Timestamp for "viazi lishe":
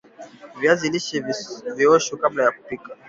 0.59-1.17